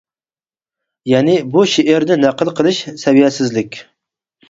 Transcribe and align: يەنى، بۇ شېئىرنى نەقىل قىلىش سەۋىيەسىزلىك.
يەنى، 1.11 1.35
بۇ 1.57 1.67
شېئىرنى 1.75 2.19
نەقىل 2.25 2.53
قىلىش 2.63 2.83
سەۋىيەسىزلىك. 3.07 3.83